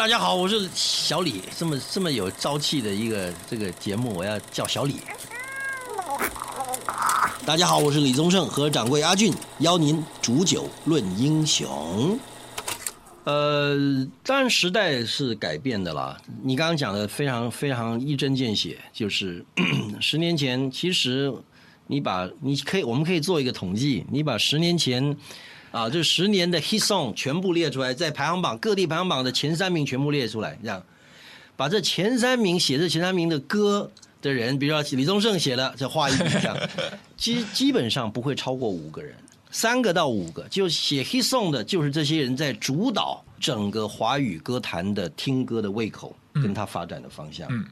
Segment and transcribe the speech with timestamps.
[0.00, 4.94] 大家好，我是小李，这么这么有朝气的一个这个节目，我要叫小李。
[7.44, 12.18] 大家好，我是李宗盛和掌柜阿俊，邀您煮酒论英雄。
[13.24, 13.76] 呃，
[14.24, 16.16] 当然时代是改变的啦。
[16.42, 19.44] 你刚刚讲的非常非常一针见血，就是
[20.00, 21.30] 十年前，其实
[21.86, 25.14] 你把你可以，我们可以做一个统计，你把十年前
[25.70, 30.82] 啊，这十年的 hit song 全部列出来，在排行榜各地排行榜的前三名全部列出来，这样
[31.56, 36.56] 把这前三名写这前三名的歌的人，比如说李宗盛写的，这画一笔这样，
[37.16, 39.14] 基基本上不会超过五个人。
[39.52, 47.48] 三个到五个，就写 hit song 的，就是这些人在主导整个华语歌坛的听歌的胃口，跟他发展的方向。
[47.50, 47.64] 嗯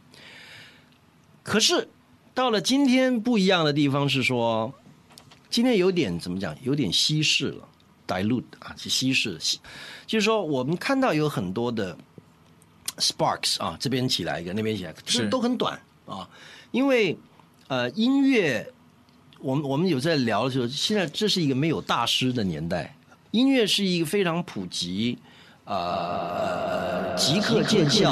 [1.45, 1.89] 可是
[2.35, 4.71] 到了今天不一样的地方是说，
[5.49, 7.69] 今天有点怎么讲，有点稀释了
[8.09, 9.61] ，dilute 啊，去稀释，稀
[10.07, 11.97] 就是说我们看到有很多的
[12.97, 16.29] sparks 啊，这边起来一个，那边起来，是都都很短啊，
[16.73, 17.17] 因为
[17.69, 18.69] 呃音乐。
[19.41, 22.93] 我们我们有在聊的时候，现在这是一个没有大师的年代，
[23.31, 25.17] 音乐是一个非常普及，
[25.65, 28.11] 呃，即刻见效。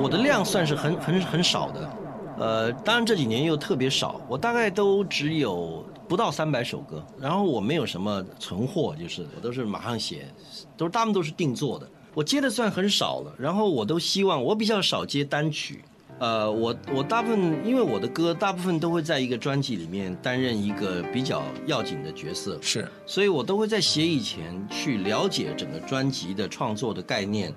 [0.00, 1.90] 我的量算是很很很少的，
[2.38, 10.28] 呃，当然这几年又特别少，我大概都只有不到三百首歌，然后我没有什么存货，就是我都是马上写，
[10.76, 15.84] 都是他们都是定做的，我接的算很少了，然后我都希望我比较少接单曲。
[16.18, 22.90] 呃，我我大部分因为我的歌大部分都会在一个专辑里面担任一个比较要紧的角色，是。
[23.04, 27.52] 所以我都会在写以前去了解整个专辑的创作的概念，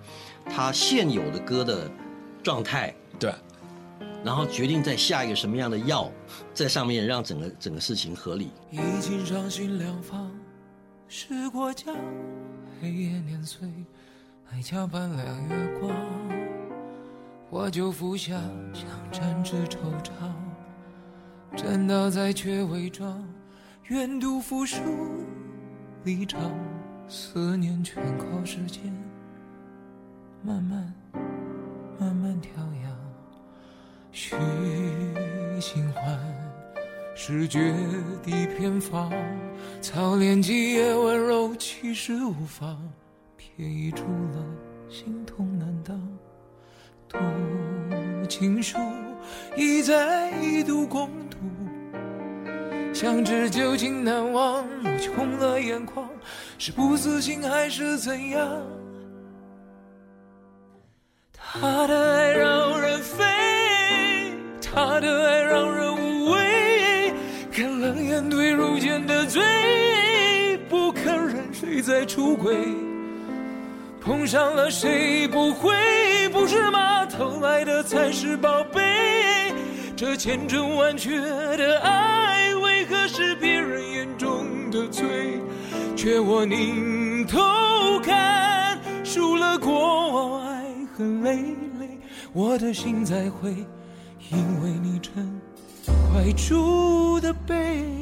[0.45, 1.89] 它现有的歌的
[2.43, 3.33] 状态，对，
[4.23, 6.11] 然后决定再下一个什么样的药
[6.53, 8.51] 在上面，让整个整个事情合理。
[8.69, 10.29] 已经伤心两方，
[11.07, 11.93] 是过家，
[12.81, 13.67] 黑夜年岁，
[14.51, 15.91] 爱桥伴亮月光。
[17.49, 18.39] 我就服下，
[18.73, 20.11] 想沾纸惆怅，
[21.55, 23.27] 真倒在却伪装，
[23.87, 24.79] 愿赌服输
[26.03, 26.39] 离场，
[27.07, 28.83] 思念全靠时间
[30.43, 30.93] 慢慢
[31.99, 32.78] 慢慢调养，
[34.11, 34.35] 许
[35.59, 36.19] 新欢。
[37.21, 37.73] 是绝
[38.23, 39.11] 地偏方，
[39.81, 42.79] 操练几夜温柔，其实无妨，
[43.35, 44.45] 偏移出了
[44.89, 45.99] 心痛难当。
[47.09, 47.17] 读
[48.29, 48.77] 情书，
[49.57, 51.37] 一再一度共度，
[52.93, 54.65] 想知究竟难忘。
[54.81, 56.09] 我却红了眼眶，
[56.57, 58.61] 是不自信还是怎样？
[61.33, 61.98] 他的
[72.09, 72.57] 出轨。
[74.01, 75.71] 碰上了谁不会？
[76.33, 77.05] 不是吗？
[77.05, 79.53] 偷来的才是宝贝。
[79.95, 85.39] 这千真万确的爱，为何是别人眼中的罪？
[85.95, 87.39] 却我拧头
[88.01, 90.63] 看，输了过往，爱
[90.97, 91.35] 恨累
[91.79, 91.99] 累，
[92.33, 93.51] 我的心在灰，
[94.31, 95.13] 因为你真
[95.85, 97.98] 怀住的悲。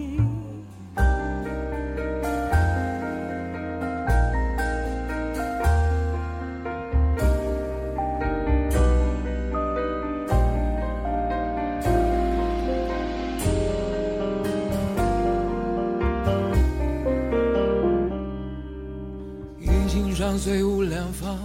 [20.47, 21.37] 虽无两方，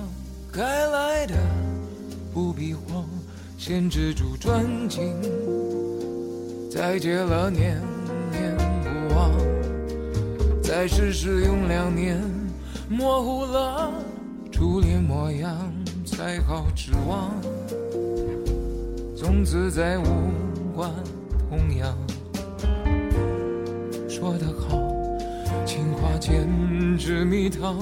[0.53, 1.35] 该来的
[2.33, 3.05] 不必慌，
[3.59, 5.21] 先止住专情，
[6.71, 7.83] 再结了念
[8.31, 8.57] 念
[9.09, 9.33] 不忘，
[10.63, 12.17] 再试试用两年，
[12.89, 13.93] 模糊了
[14.53, 15.59] 初恋模样，
[16.07, 17.33] 才好指望，
[19.17, 20.05] 从此再无
[20.77, 20.89] 关
[21.51, 21.99] 痛痒。
[24.09, 24.79] 说得好，
[25.67, 26.47] 情话简
[26.97, 27.77] 直蜜糖。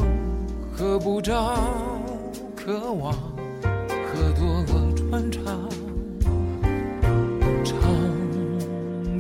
[0.80, 1.58] 喝不着，
[2.56, 5.68] 渴望喝多了穿肠，
[7.62, 7.76] 长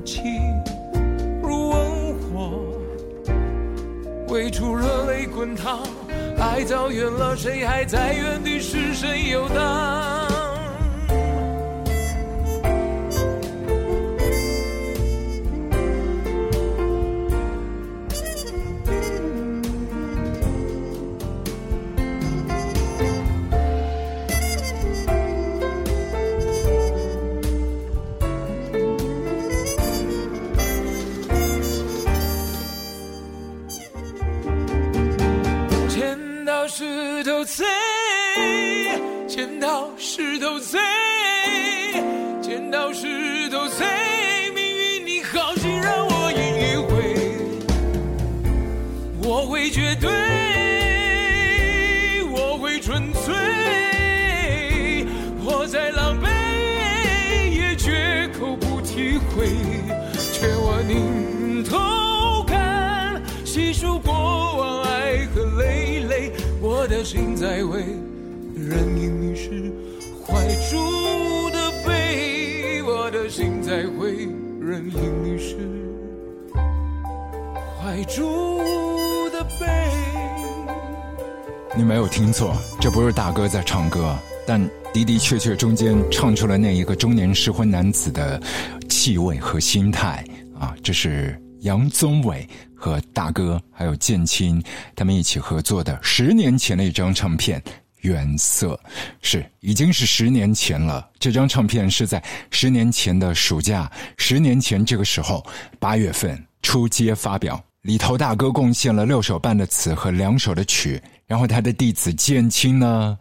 [0.02, 0.24] 情
[1.42, 2.62] 如温火，
[4.28, 5.80] 未出热泪滚烫，
[6.38, 10.19] 爱走远了，谁还在原地失神游荡？
[39.60, 40.80] 剪刀石头碎，
[42.40, 43.86] 剪刀石头碎，
[44.54, 47.14] 命运你好心让我赢一回，
[49.22, 50.08] 我会绝对，
[52.30, 53.34] 我会纯粹，
[55.44, 56.26] 我再狼狈
[57.50, 59.46] 也绝口不体会，
[60.32, 67.84] 却我宁头看细数过往爱和累累，我的心在为
[73.70, 74.26] 的心在为
[74.60, 75.56] 人因你是
[77.78, 78.50] 怀住
[79.30, 79.66] 的悲。
[81.76, 84.60] 你没有听错，这不是大哥在唱歌，但
[84.92, 88.42] 的的确确中间唱出了那一个中年失婚男子的
[88.88, 90.24] 气味和心态
[90.58, 90.74] 啊！
[90.82, 92.44] 这是杨宗纬
[92.74, 94.60] 和大哥还有建青
[94.96, 97.60] 他们一起合作的十年前的一张唱片
[98.02, 98.78] 《原色》，
[99.22, 101.08] 是已经是十年前了。
[101.18, 105.44] 这张唱片是在十年前的暑假，十年前这个时候
[105.78, 107.62] 八月份出街发表。
[107.82, 113.18] 里头大哥贡献了六首半的词和两首的曲，然后他的弟子建青呢，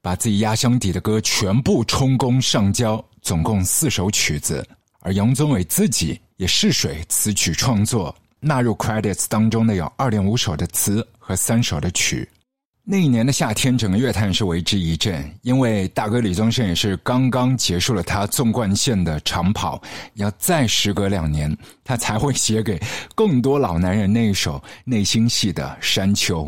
[0.00, 4.66] 把自己压箱底的歌全部充公上交，总共四首曲子，
[4.98, 12.28] 而杨宗纬自己也试水词曲创作，纳入 credits 当中的有二点五首的词和三首的曲。
[12.84, 19.80] 那一年的夏天，整个乐坛是为之一振，因为大哥李宗盛也是刚刚结束了他纵贯线的长跑，
[20.14, 22.82] 要再时隔两年，他才会写给
[23.14, 26.44] 更多老男人那一首内心戏的《山丘》。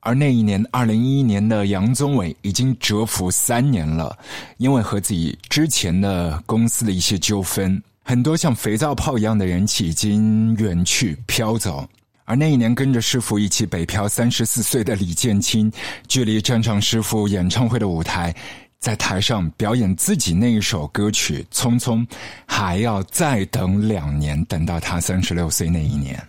[0.00, 4.18] 而那一年，二零一一年的杨宗纬已经蛰伏三年了，
[4.56, 11.88] 因为和自己之前的公司的一些纠纷，很多像肥皂泡一样的人气已经远去飘走。
[12.30, 15.68] 而那一年跟着师傅一起北漂三十四岁的李建清，
[16.06, 18.32] 距离站上师傅演唱会的舞台，
[18.78, 22.06] 在台上表演自己那一首歌曲《匆匆》，
[22.46, 26.24] 还要再等两年，等到他三十六岁那一年，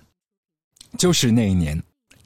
[0.98, 1.80] 就是那一年，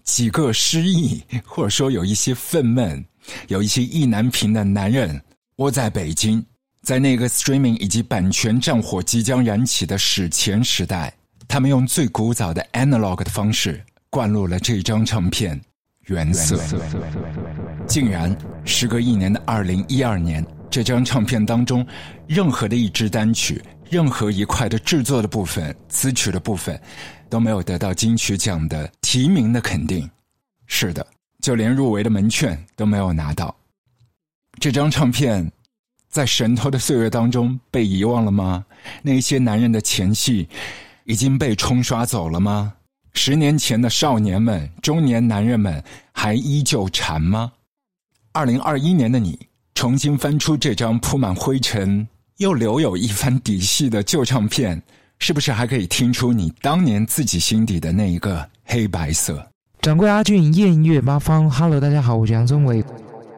[0.06, 3.04] 几个失意或者说有一些愤懑、
[3.50, 5.22] 有一些意难平的男人
[5.58, 6.42] 窝在北京，
[6.82, 11.14] 在那个 streaming 以及版权战火即将燃起的史前时代。
[11.48, 15.58] 他们用最古早的 analog 的方式灌入了这张唱片
[16.08, 16.58] 《原色》，
[17.88, 21.86] 竟然时隔一年的二零一二年，这张唱片当中
[22.28, 26.80] 任何的一支单曲、任何一块的制作的部分、词曲的部分
[27.30, 30.10] 都没有得到金曲奖的提名的肯定。
[30.68, 31.06] 是的，
[31.42, 33.56] 就连入围的门券都没有拿到。
[34.60, 35.52] 这张唱片
[36.10, 38.66] 在神偷的岁月当中被遗忘了吗？
[39.02, 40.48] 那些男人的前戏。
[41.06, 42.74] 已经被冲刷走了吗？
[43.14, 45.82] 十年前的少年们、中年男人们
[46.12, 47.52] 还依旧馋吗？
[48.34, 49.40] 二零二一年的你
[49.76, 52.06] 重新翻出这张铺满灰尘
[52.38, 54.82] 又留有一番底细的旧唱片，
[55.20, 59.48] 是不是还可以听出你当年自己心底的那一个黑白色？
[59.82, 62.84] 掌柜阿俊，艳月八方，Hello，大家好，我是杨宗纬。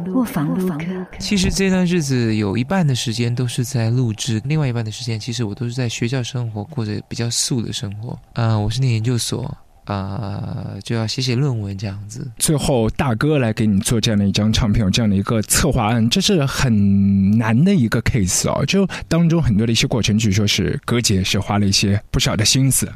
[0.06, 0.86] 卧房录客。
[1.20, 8.18] 其实这段日子有一半的时间都是在录制，另外一半的时间其实我都是在学校生活，过着比较素的生活。
[8.34, 12.30] 啊，我是念研究所，啊，就要写写论文这样子。
[12.38, 18.64] 最后大哥来给你做这样的一张唱片，有这样的一个策划案，这是很难的一个 case 哦。
[18.66, 22.88] 就当中很多的一些过程，据说是哥姐是花了一些不少的心思。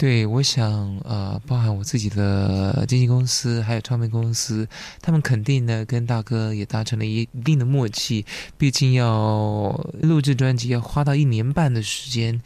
[0.00, 4.66] 对，我想，呃，包含我自己的经纪公司，还有唱片公司，
[5.02, 8.24] 他们肯定呢跟大哥也达成了一定的默契。
[8.56, 12.40] 毕竟要录制专辑，要花到一年半的时间。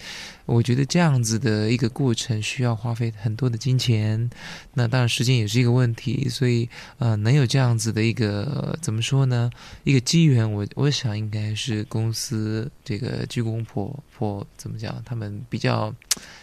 [0.47, 4.29] 我觉得这样子的一个过程需要花费很多的金钱，
[4.75, 9.51] 那当然时间也是一个问题，所以呃，能有这样子的一个怎么说呢？
[9.85, 15.95] 一个机缘，我我想应该是公司这个鞠躬婆婆怎么讲，他们比较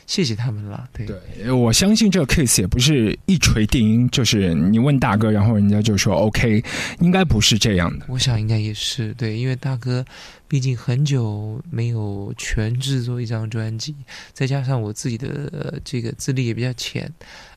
[0.07, 0.89] 谢谢他们了。
[0.93, 6.63] 对，对我相信这个 case 也不是一锤定音，就是你问大哥，然后人家就说 OK，
[6.99, 8.07] 应该不是这样的。
[8.09, 10.03] 我想应该也是对，因为大哥。
[10.51, 13.95] 毕竟很久没有全制作一张专辑，
[14.33, 17.09] 再加上我自己的这个资历也比较浅，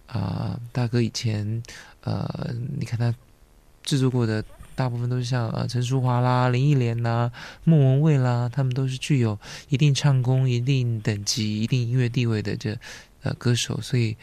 [0.07, 1.61] 啊，大哥以前，
[2.03, 3.13] 呃，你看他
[3.83, 4.45] 制作过的
[4.77, 7.33] 大部分都是像啊陈淑桦啦、林忆莲啦、
[7.65, 9.37] 莫文蔚啦，他们都是具有
[9.71, 12.79] 一定唱功、一定等级、一定音乐地位的这
[13.23, 14.17] 呃歌手，所以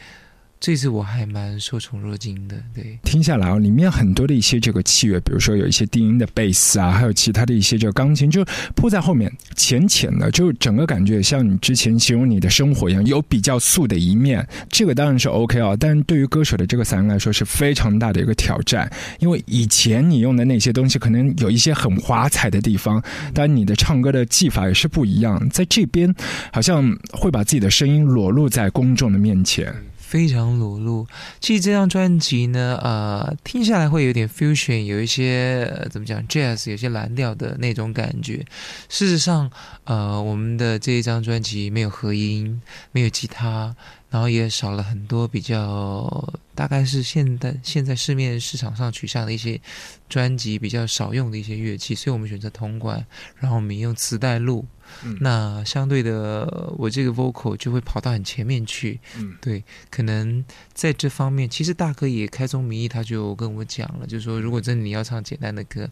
[0.62, 2.54] 这次我还蛮受宠若惊的。
[2.72, 8.44] 对，听下来哦，里面很多的一些这个器乐，比如说有一些低音的贝斯啊，还有其他的一些这个钢琴，就
[8.76, 14.46] 铺在后面，浅浅的，就整个感觉像你之前形容你的生活一样，有比较素的一面。
[14.70, 18.88] 这个当然是 OK 啊，但是对于歌手的这个嗓音来说是非常大的一个挑战，
[19.18, 23.02] 因为以前你用的那些东西可能有一些很华彩的地方，
[23.34, 26.14] 但你的唱歌的技法也是不一样，在这边
[26.52, 29.74] 好像会把自己的声音裸露在公众的面前。
[30.12, 31.06] 非常裸露。
[31.40, 38.44] 其实这张专辑呢，呃，听下来会有点 fusion，有一些、呃、怎么讲 jazz，有些蓝调的那种感觉。
[38.90, 39.50] 事实上，
[39.84, 42.60] 呃，我们的这一张专辑没有合音，
[42.92, 43.74] 没有吉他，
[44.12, 49.58] 然后也少了很多比较，大概是现代现在市面市场上取向的一些
[50.06, 53.04] 专辑比较少用的一些乐器，所以我们选择铜管，
[53.38, 54.66] 然后我们用磁带录。
[55.04, 59.00] 嗯那相对的，我这个 vocal 就会跑到很前面去。
[59.16, 65.88] 嗯对，可能在这方面，其实大哥也开宗明义，他就跟我讲了，就是说，如果真的你要唱简单的歌，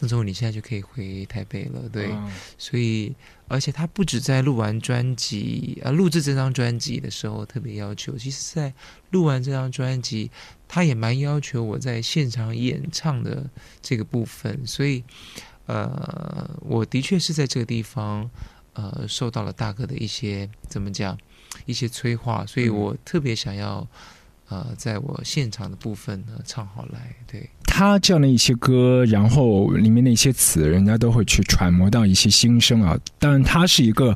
[0.00, 1.88] 那时候你现在就可以回台北了。
[1.88, 3.14] 对，嗯所以
[3.48, 8.72] 而且他不止在录完专辑，呃，录制这张专辑的时候特别要求，其实在
[9.10, 10.30] 录完这张专辑，
[10.66, 13.48] 他也蛮要求我在现场演唱的
[13.82, 15.04] 这个部分，所以，
[15.66, 18.30] 呃，我的确是在这个地方，
[18.72, 21.18] 呃，受到了大哥的一些怎么讲，
[21.66, 23.86] 一些催化，所以我特别想要，
[24.48, 27.50] 呃，在我现场的部分呢唱好来，对。
[27.72, 32.98] 他这样的一些歌，然后里面的一些词，人家都会去揣摩到一些心声啊。
[33.18, 34.14] 当然，他是一个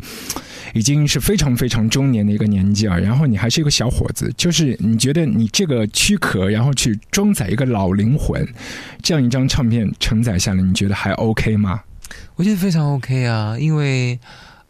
[0.75, 8.47] 已经是非常非常中年的一个年纪啊，然后你还是一个小伙子，就是你觉得你这个躯壳，然后去装载一个老灵魂，
[9.01, 11.81] 这样一张唱片承载下来，你觉得还 OK 吗？
[12.35, 14.19] 我觉得非常 OK 啊，因为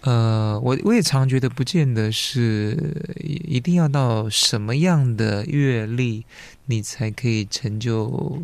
[0.03, 2.77] 呃，我我也常觉得，不见得是
[3.19, 6.27] 一定要到什么样的阅历，
[6.67, 8.43] 你才可以成就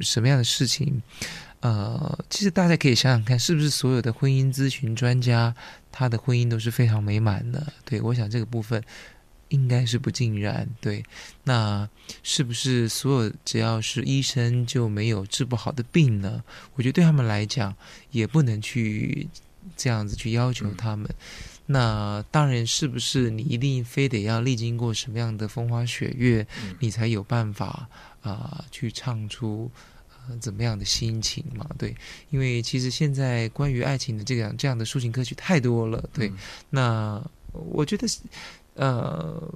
[0.00, 1.02] 什么样的事情。
[1.60, 5.54] 呃，其实大家可以想想看，是不是所有的婚姻咨询专家，
[5.92, 7.70] 他的婚姻都是非常美满的？
[7.84, 8.82] 对我想这个部分
[9.48, 10.66] 应该是不尽然。
[10.80, 11.04] 对，
[11.44, 11.86] 那
[12.22, 16.42] 是不是所有只要是医生就没有治不好的病呢？
[16.76, 17.76] 我觉得对他们来讲，
[18.10, 19.28] 也不能去
[19.76, 21.06] 这样子去要求他们。
[21.66, 26.46] 那当然，是不是你一定非得要历经过什么样的风花雪月，
[26.80, 27.88] 你才有办法
[28.20, 29.70] 啊、去唱出
[30.28, 31.66] 呃怎么样的心情嘛？
[31.78, 31.94] 对，
[32.30, 36.08] 因为其实现在关于爱情的这样这样的抒情歌曲太多了。
[36.12, 36.30] 对，
[36.68, 37.22] 那
[37.52, 38.20] 我觉得是
[38.74, 39.52] 呃，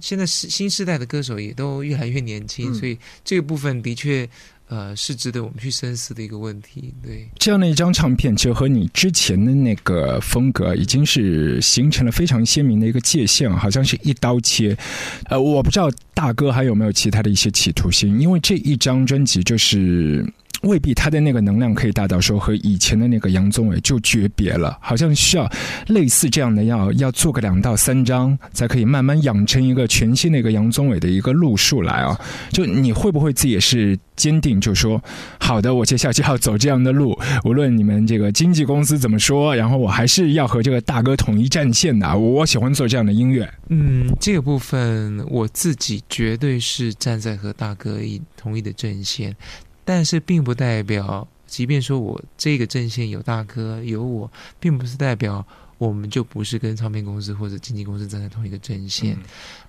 [0.00, 4.28] 现在新新时代的歌手也都越来越年轻，嗯所以这个部分的确
[4.68, 6.94] 呃是值得我们去深思的一个问题。
[7.02, 14.76] 对，这样的一张唱片，就和你之前的那个风格已经是形成了非常鲜明的一个界限，好像是一刀切。
[15.24, 20.26] 呃，我不知道大哥还有没有其他的一些企图心，因为这一张专辑就是。
[20.62, 25.50] 未必他的那个能量可以大到说和以前的那个杨宗纬就诀别了，好像需要
[25.88, 32.18] 类似这样的要要做个两到三张，才可以慢慢养成一个全新的一个杨宗纬的一个路数来啊。
[32.50, 35.02] 就你会不会自己也是坚定，就说
[35.38, 42.16] 好的，我接下来就要走这样的路，无论你们这个经纪公司怎么说，然后我还是要和这个大哥统一战线的。
[42.16, 43.52] 我我喜欢做这样的音乐。
[43.68, 49.34] 嗯，这个部分我自己绝对是站在和大哥一同一的阵线，
[49.84, 55.46] 但是并不代表，即便说我这个阵线有大哥有我，并不是代表
[55.78, 59.18] 我们就不是跟唱片公司或者经纪公司站在同一个阵线。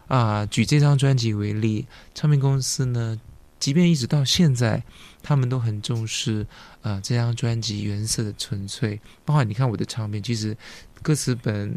[0.07, 3.19] 啊、举这张专辑为例，唱片公司呢，
[3.59, 4.83] 即便一直到现在，
[5.23, 6.45] 他们都很重视
[6.81, 8.99] 啊、这张专辑原色的纯粹。
[9.25, 10.55] 包括你看我的唱片，其实
[11.01, 11.73] 歌词本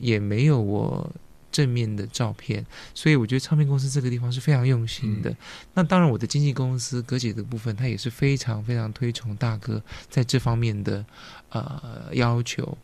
[0.00, 1.08] 也没有我
[1.50, 5.34] 正面的照片，所以我觉得唱片公司这个地方是非常用心的。
[5.74, 11.04] 那当然，我的经纪公司葛姐的部分，她也是非常非常推崇大哥在这方面的
[11.50, 12.76] 呃要求。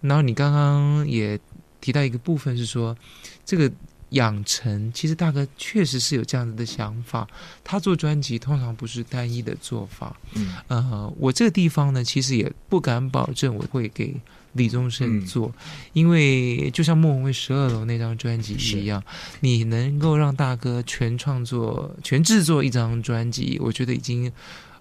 [0.00, 1.38] 然后你刚刚也
[1.80, 2.96] 提到一个部分是说，
[3.44, 3.70] 这个
[4.10, 7.26] 养成其实大哥确实是有这样子的想法。
[7.64, 14.14] 他做专辑通常不是单一的做法，嗯呃，我这个地方呢，其实也不敢保证我会给
[14.52, 15.52] 李宗盛嗯做，
[15.92, 19.02] 因为就像莫文蔚《十二楼》那张专辑一样，
[19.40, 24.32] 你能够让大哥全创作、全制作一张专辑，我觉得已经。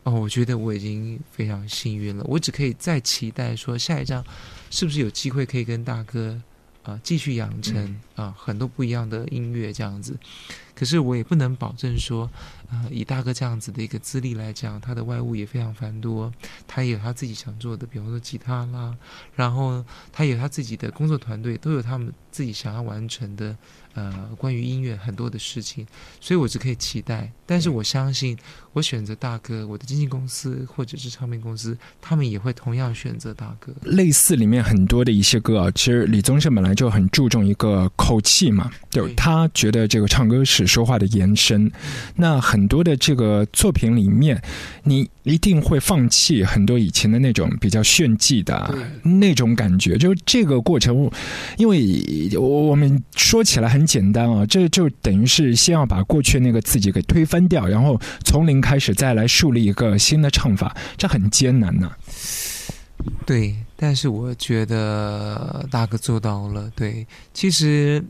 [0.03, 2.23] 哦，我觉得我已经非常幸运了。
[2.27, 4.23] 我只可以再期待说，下一张
[4.69, 6.39] 是不是有机会可以跟大哥
[6.85, 10.17] 啊、继续养成啊、很多不一样的音乐这样子。
[10.73, 12.29] 可是我也不能保证说，
[12.69, 16.31] 呃，以大哥这样子的一个资历来讲，他的外务也非常繁多，
[16.67, 18.95] 他也有他自己想做的，比方说吉他啦，
[19.35, 23.55] 然后他有他自己的工作团队，都有他们自己想要完成的。
[23.95, 25.87] 呃，关于音乐很多的事情，
[26.19, 27.31] 所以我只可以期待。
[27.45, 28.37] 但是我相信，
[28.75, 33.73] 我选择大哥，我的经纪公司或者是唱片公司，他们也会同样选择大哥。
[33.83, 41.71] 类似里面很多的一些歌啊，其实李宗盛本来就很注重一个口气嘛，就他觉得这个唱歌是说话的延伸。
[42.17, 44.41] 那很多的这个作品里面，
[44.83, 49.97] 你一定会放弃很多以前的那种比较炫技的那种感觉。
[49.97, 51.09] 就是这个过程，
[51.57, 53.85] 因为我们说起来很。
[53.85, 61.91] 简单啊，这就等于是先要把过去那个自己给推翻掉，然后从零开始再来树立一个新的唱法，这很艰难呐。
[63.27, 66.71] 对，但是我觉得大哥做到了。
[66.75, 68.03] 对，其实，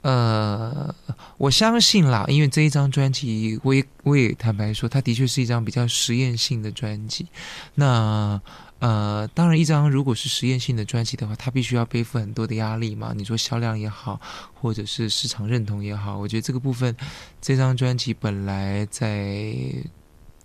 [0.00, 0.94] 呃，
[1.36, 7.26] 我相信啦，因为这一张专辑，我也我也坦白说，它的确是一张比较实验性的专辑。
[7.74, 8.40] 那。
[8.78, 13.12] 呃，当然，一张如果是实验性的专辑的话，它必须要背负很多的压力嘛。
[13.16, 14.20] 你说销量也好，
[14.54, 16.94] 或者是市场认同也好，我觉得这个部分，
[17.40, 19.54] 这张专辑本来在。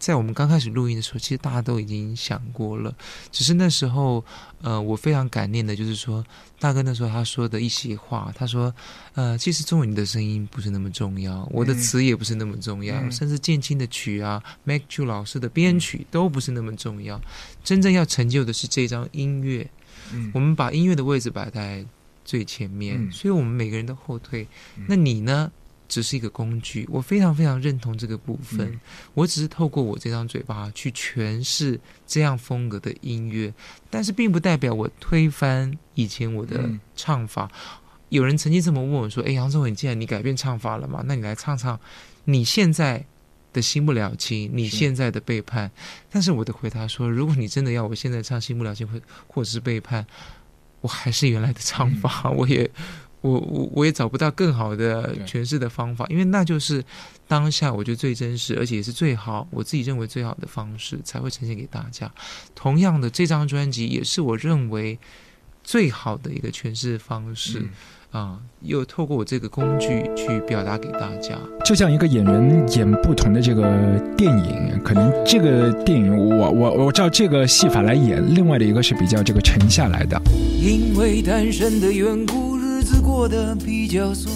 [0.01, 2.91] 在我们刚开始录音的时候，其实大家都已经想过了，
[3.31, 4.25] 只是那时候，
[4.63, 6.25] 呃，我非常感念的，就是说，
[6.60, 8.74] 大哥那时候他说的一席话，他说，
[9.13, 17.22] 呃，其实中文的声音不是那么重要，我的词也不是那么重要，甚至建青的曲啊，Mac Ju 老师的编曲都不是那么重要，
[17.63, 19.70] 真正要成就的是这张音乐，
[20.34, 21.86] 我们把音乐的位置摆在
[22.25, 24.48] 最前面，所以我们每个人都后退，
[24.88, 25.51] 那你呢？
[25.91, 28.79] 只是一个工具，我非常非常认同这个部分。
[29.13, 33.53] 我只是透过我这张嘴巴去诠释这样风格的音乐，
[33.89, 37.51] 但是并不代表我推翻以前我的唱法。
[38.07, 41.77] 有人曾经这么问我说：“哎，杨宗纬，既然你改变唱法了嘛，那你来唱唱
[42.24, 43.05] 你现在
[43.51, 45.69] 的新不了情，你现在的背叛。”
[46.10, 50.07] 但是我的回答说：“如果你真的要我现在唱新不了情，或或者是背叛，
[50.79, 52.71] 我还是原来的唱法，我也。”
[53.21, 56.83] 我我我也找不到更好的诠释的方法，因为那就是
[57.27, 62.11] 当下我觉得最真实，而且也是最好，我自己认为最好的方式才会呈现给大家。
[62.55, 64.97] 同样的，这张专辑也是我认为
[65.63, 67.63] 最好的一个诠释方式
[68.09, 71.37] 啊，又透过我这个工具去表达给大家。
[71.63, 80.19] 就像一个演员演不同的这个电影，可能这个电影我我我照这个戏法来演，另外的一个是比较这个沉下来的。
[80.59, 82.60] 因为单身的缘故。
[82.91, 84.29] 日子过得比较俗，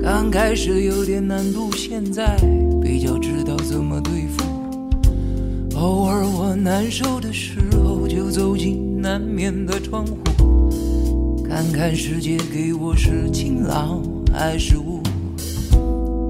[0.00, 2.36] 刚开始有点难度，现在
[2.80, 5.76] 比较知道怎么对付。
[5.76, 14.00] 偶尔我难受的时候，就走进南面的窗户，看看世界给我是晴朗
[14.32, 15.02] 还是雾。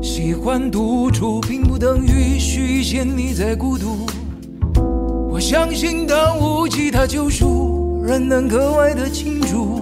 [0.02, 4.06] 喜欢独处，并不等于虚显你在孤独。
[5.30, 9.82] 我相信当无吉他救赎，仍能格外的清楚。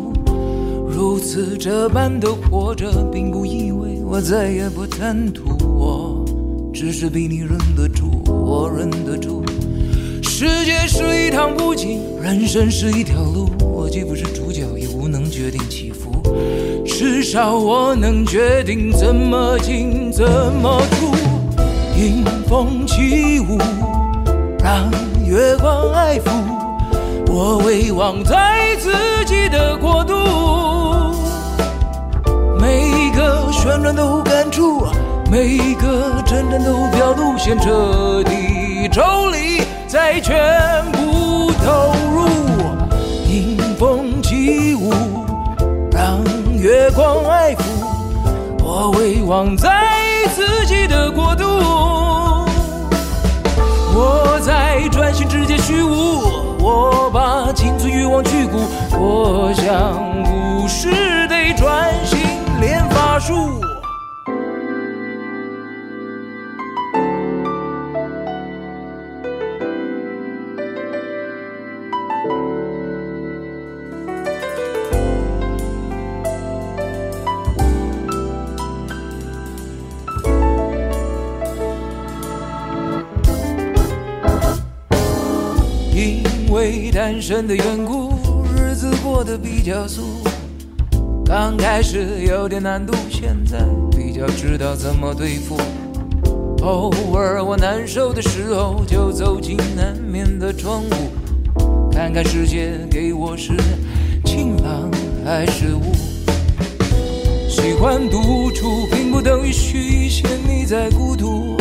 [1.01, 5.57] 如此这般的活着，并不意味我再也不贪图。
[5.67, 6.23] 我
[6.75, 9.43] 只是比你忍得住，我忍得住。
[10.23, 13.49] 世界是一趟不景，人生是一条路。
[13.61, 16.23] 我既不是主角，也无能决定起伏。
[16.85, 21.15] 至少我能决定怎么进，怎么出。
[21.97, 23.57] 迎风起舞，
[24.63, 24.91] 让
[25.27, 26.31] 月光爱抚。
[27.27, 28.93] 我未忘在自
[29.25, 30.60] 己的国度。
[35.31, 40.35] 每个真正都表露先彻底抽离，再全
[40.91, 42.27] 部投入。
[43.29, 44.93] 迎风起舞，
[45.93, 46.19] 让
[46.59, 47.63] 月光爱抚，
[48.59, 49.71] 我未忘在
[50.35, 51.45] 自己的国度。
[53.95, 56.19] 我在专心直接虚无，
[56.59, 58.59] 我把青春欲望去骨，
[58.99, 60.91] 我想不是
[61.29, 62.19] 得专心。
[62.61, 63.70] 练法术。
[87.31, 88.11] 身的缘故，
[88.57, 90.03] 日子过得比较俗。
[91.25, 93.57] 刚开始有点难度，现在
[93.97, 95.57] 比较知道怎么对付。
[96.61, 103.53] 偶尔我难受的时候，就走进南面的窗户，看看世界给我是
[104.25, 104.91] 晴朗
[105.25, 105.93] 还是雾。
[107.49, 111.57] 喜欢独处，并不等于虚线你在孤独。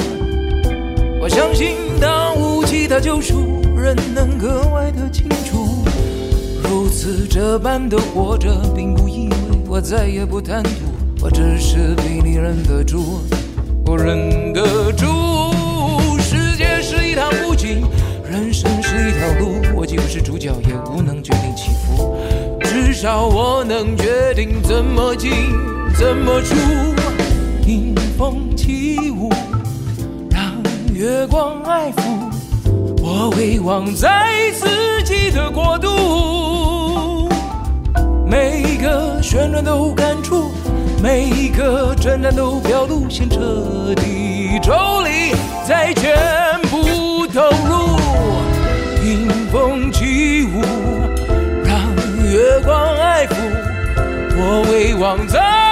[1.21, 5.83] 我相信，当无其他救赎，人能格外的清楚。
[6.63, 9.35] 如此这般的活着，并不意味
[9.67, 10.69] 我再也不贪图，
[11.21, 13.21] 我只是比你忍得住，
[13.85, 15.05] 我忍得住。
[16.19, 17.81] 世界是一趟布景，
[18.29, 22.17] 人生是一条路，我既不是主角，也无能决定起伏，
[22.61, 25.31] 至少我能决定怎么进，
[25.97, 26.55] 怎么出。
[27.65, 29.29] 迎风起舞。
[30.99, 32.01] 月光爱抚，
[33.01, 37.29] 我回望在自己的国度，
[38.27, 40.51] 每一个旋转都感触，
[41.01, 44.73] 每一个震颤都表露，先彻底抽
[45.05, 45.31] 离，
[45.65, 47.97] 再全部投入。
[49.01, 50.59] 迎风起舞，
[51.63, 51.79] 让
[52.29, 53.35] 月光爱抚，
[54.35, 55.68] 我回望在。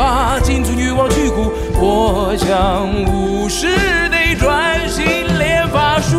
[0.00, 3.66] 把金樽欲望去骨，我将无视
[4.08, 5.04] 内专心
[5.38, 6.16] 练法术。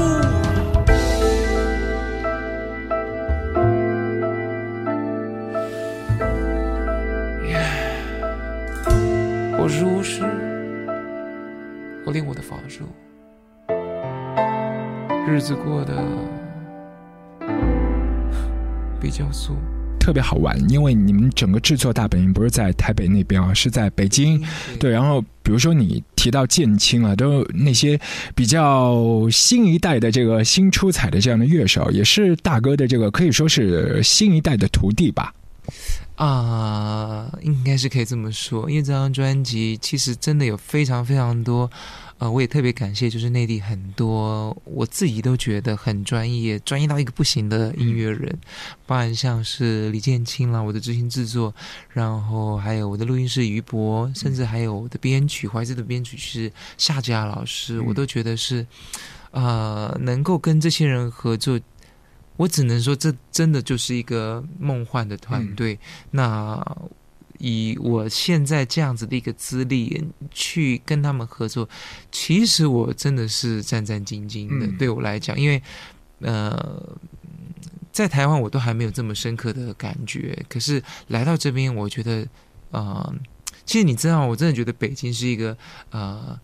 [9.58, 10.22] 我是巫师，
[12.06, 12.84] 我练我的法术，
[15.28, 15.96] 日子过得
[19.00, 19.56] 比较素。
[20.02, 24.44] 特别好玩，因为你们整个制作大本营不是在台北那边啊，是在北京。
[24.80, 28.00] 对，然后比如说你提到建青啊，都那些
[28.34, 35.32] 比较新一代的这个新出彩的这样的乐手，也是大哥的这个可以说是新一代的徒弟吧。
[36.16, 41.70] 啊，应该是可以这么说，因为这张专辑其实真的有非常非常多。
[42.22, 48.38] 呃，我也特别感谢，就是内地很多我自己都觉得很专业、专业到一个不行的音乐人，
[48.86, 51.52] 包含像是李建清啦，我的执行制作，
[51.90, 58.64] 然后还有我的录音师于博，甚至还有我的编曲，怀志的编曲是夏佳老师，我都觉得是，
[59.32, 61.60] 呃，能够跟这些人合作，
[62.38, 65.80] 我只能说这真的就是一个梦幻的团队。
[66.12, 66.64] 那。
[67.42, 71.68] 以我现在这样子的一个资历去跟他们合作，
[72.12, 74.68] 其实我真的是战战兢兢的。
[74.78, 75.62] 对我来讲，因为
[76.20, 76.82] 呃，
[77.92, 82.28] 在台湾我都还没有这么深刻的感觉，可是来到这边，我觉得
[82.70, 83.14] 呃，
[83.66, 85.58] 其实你知道，我真的觉得北京是一个
[85.90, 86.40] 呃，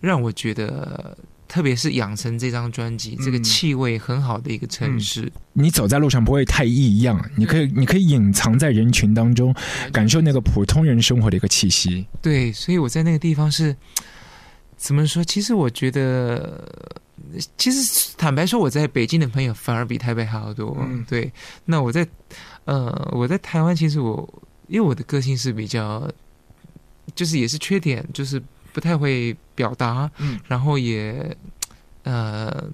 [0.00, 1.16] 让我觉得。
[1.52, 5.30] 特别是养成这张专辑，这个气味很好的一个城市。
[5.52, 9.54] 你走在路上不会太异样，你可以你可以隐藏在人群当中，
[9.92, 12.06] 感受那个普通人生活的一个气息。
[12.22, 13.76] 对，所以我在那个地方是
[14.78, 15.22] 怎么说？
[15.22, 16.98] 其实我觉得，
[17.58, 20.74] 其实坦白说，我在北京的朋友反而比台北还要多。
[20.80, 21.30] 嗯对，
[21.66, 22.08] 那我在
[22.64, 24.26] 呃，我在台湾，其实我
[24.68, 26.10] 因为我的个性是比较，
[27.14, 28.42] 就是也是缺点，就是。
[28.72, 31.36] 不太会表达，嗯，然后也，
[32.04, 32.64] 呃，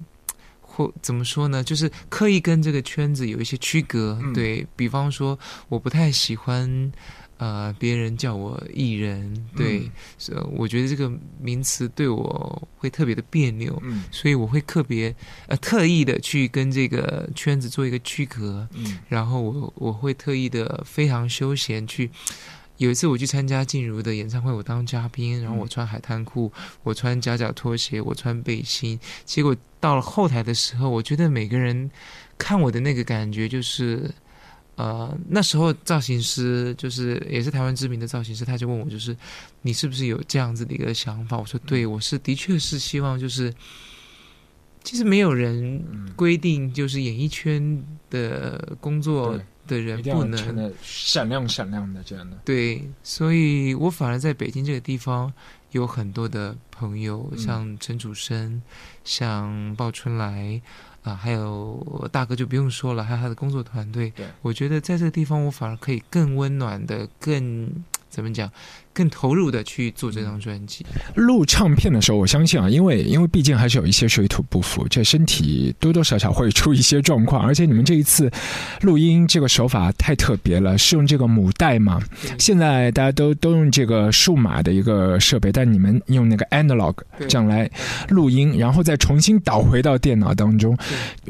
[0.61, 1.63] 或怎么说呢？
[1.63, 4.17] 就是刻意跟这个圈子有一些区隔。
[4.33, 6.91] 对比方说，我不太喜欢，
[7.37, 9.89] 呃，别人叫我艺人，对，
[10.55, 15.13] 我觉得这个名词对我会特别的别扭，嗯，所以我会特别
[15.47, 22.09] 呃特意的去跟这个圈子做一个区隔，嗯，然后我我会特意的非常休闲去。
[22.79, 26.49] 有一次我去参加静茹的演唱会，我当嘉宾，然后我穿海滩裤，
[26.81, 28.97] 我穿夹脚拖鞋，我穿背心。
[29.25, 31.91] 结果到了后台的时候，我觉得每个人
[32.37, 34.09] 看我的那个感觉就是，
[34.75, 39.13] 呃，那时候造型师就是也是台湾知名的造型师，他就问我，就是
[39.61, 41.37] 你是不是有这样子的一个想法？
[41.37, 43.53] 我说对，我是的确是希望就是，
[44.85, 45.83] 其实没有人
[46.15, 49.37] 规定就是演艺圈的工作。
[49.69, 55.31] 的人不能闪亮闪亮的这样的对，所以我反而在北京这个地方
[55.71, 58.61] 有很多的朋友，像陈楚生，
[59.03, 60.59] 像鲍春来
[61.03, 64.09] 啊，还有大哥就不用说了，还有他的工作团队。
[64.15, 67.71] 对，我觉得在这个地方我反而可以更温暖的，更
[68.09, 68.51] 怎么讲？
[68.93, 70.85] 更投入的去做这张专辑。
[71.15, 77.41] 录唱片的时候，我相信啊，因为因为毕竟还是有一些水土不服，这身体多多少少会出一些状况。
[77.45, 78.29] 而且你们这一次
[78.81, 82.01] 录音这个手法太特别了，是用这个母带嘛？
[82.37, 86.95] 现在大家都都用这个数码的一个设备，但你们用那个 analog
[87.27, 87.69] 这样来
[88.09, 90.77] 录音，然后再重新导回到电脑当中。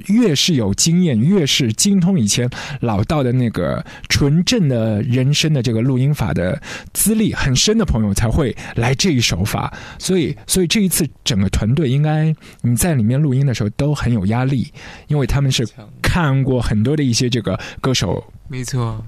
[0.08, 6.60] 越是有经验，越是精通以前老道的那个纯正的人声的这个录音法的
[6.94, 7.49] 资历很。
[7.56, 14.72] 深的朋友才会来这一手法，所以，所以这一次整个团队应该你在里面录音的时候都很有压力，
[15.08, 15.68] 因为他们是
[16.02, 19.04] 看过很多的一些这个歌手，没错，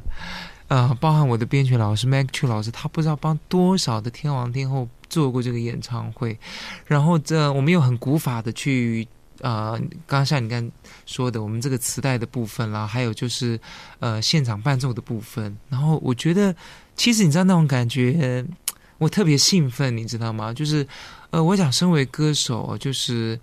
[0.67, 6.37] 啊，包含我的编曲老师 Mac Chu 老师，他不知道帮多少的天王天后做过这个演唱会，
[6.85, 9.07] 然后这我们又很古法的去。
[9.43, 9.71] 呃，
[10.05, 10.71] 刚刚像你刚
[11.07, 13.59] 说的，我们这个磁带的部分啦，还有就是
[13.97, 16.55] 呃现场伴奏的部分，然后我觉得，
[16.95, 18.45] 其实你知道那种感觉，
[18.97, 20.53] 我特别兴奋，你知道吗？
[20.53, 20.87] 就是
[21.29, 23.39] 呃，我想身为歌手，就是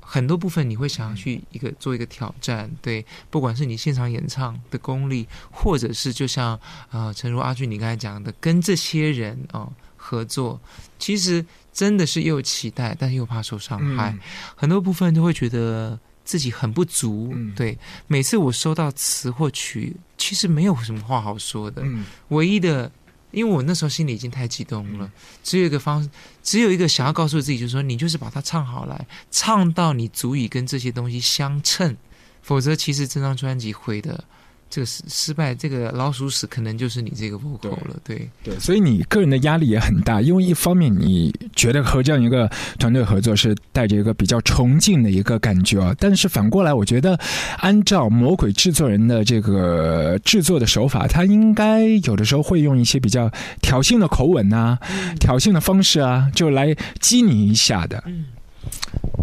[0.00, 6.58] 很多部分你会想要去一个做一个挑战，对，不管是你现场演唱的功力，或者是就像
[6.90, 10.60] 啊，诚如阿俊你刚才讲的，跟这些人啊合作，
[10.98, 11.44] 其实。
[11.70, 14.12] 真的是又期待，但是又怕受伤害，
[14.56, 15.96] 很多部分都会觉得
[16.28, 17.34] 自己很不足。
[17.56, 21.82] 对，每次我收到词或曲，其实没有什么话好说的。
[22.28, 22.92] 唯一的，
[23.30, 25.10] 因为我那时候心里已经太激动了，
[25.42, 26.06] 只有一个方，
[26.42, 31.96] 只有一个想要告诉自己，就是说，你就是把它唱好来，唱到你足以跟这些东西相称，
[32.42, 34.22] 否则其实这张专辑毁的。
[34.70, 47.18] 这个失失败，这个老鼠屎可能就是你这个 vocal 了，对对，所以你个人的压力也很大，因为一方面你觉得和这样一个团队合作是带着一个比较崇敬的一个感觉，但是反过来，我觉得
[47.58, 53.30] 按照魔鬼制作人的这个制作的手法，他应该有的时候会用一些比较
[53.62, 54.78] 挑衅的口吻啊，
[55.18, 58.02] 挑衅的方式啊，就来激你一下的。
[58.06, 58.26] 嗯，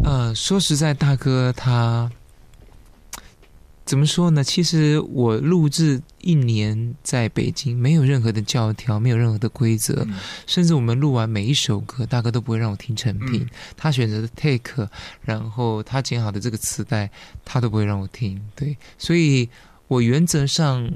[0.03, 2.09] 呃，说实在，大哥他。
[3.85, 4.43] 怎么说呢？
[4.43, 10.05] 其实我录制一年在北京，没有任何的教条，没有任何的规则，
[10.47, 13.47] 甚至我们录完每一首歌，大哥都不会让我听成品。
[13.77, 14.89] 他选择的 take，
[15.21, 17.09] 然后他剪好的这个磁带，
[17.45, 18.41] 他都不会让我听。
[18.55, 19.47] 对，所以
[19.87, 20.91] 我原则上。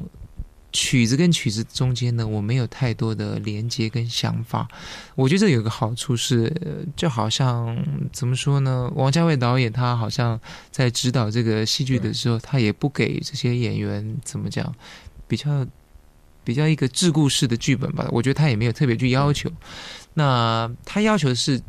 [0.72, 4.68] 曲子跟曲子中间呢，我没有太多的连接跟想法。
[5.16, 6.52] 我觉得这有个好处是，
[6.96, 7.78] 就好像
[8.14, 8.92] 怎么说呢？
[8.96, 10.40] 王家卫导演他好像
[10.72, 14.74] 在指导这个戏剧的时候，他也不给这些演员怎么讲，
[15.28, 15.66] 比较
[16.44, 18.08] 比较一个桎梏式的剧本吧。
[18.12, 19.52] 我觉得他也没有特别去要求。
[20.14, 21.62] 那他要求的是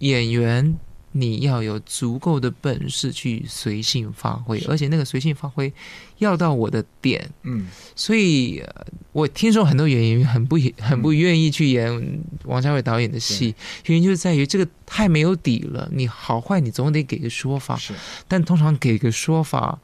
[0.00, 0.78] 演员。
[1.18, 5.72] 你要有足够的本事去随性发挥，而且那个随性发挥
[6.18, 7.26] 要到我的点。
[7.42, 8.62] 嗯，所以
[9.12, 13.54] 我听说很多演员很不很不愿意去演王家卫导演的戏，
[13.86, 15.88] 原因就是在于这个太没有底了。
[15.90, 17.94] 你好坏你总得给个说法，是，
[18.28, 19.78] 但通常给个说法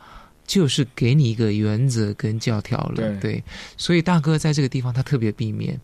[0.46, 3.16] 就是给你一个原则跟教条了。
[3.20, 3.42] 对，
[3.78, 5.80] 所以大哥在这个地方他特别避免。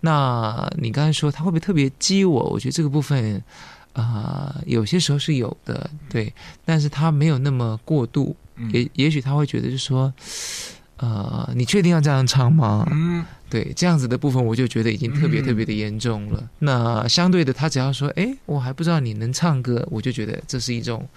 [0.00, 2.44] 那你刚才说他会不会特别激我？
[2.50, 3.42] 我觉得这个部分。
[3.94, 6.32] 啊，有些时候是有的，对，
[6.64, 8.36] 但是他没有那么过度，
[8.72, 10.12] 也也许他会觉得，就是说，
[10.98, 12.86] 呃，你确定要这样唱吗？
[12.90, 16.50] 嗯，对，这样子的部分，我就觉得已经特别特别的严重了。
[16.58, 21.08] 那相对的，他只要说，哎，我还不知道你能唱歌，我就觉得这是一种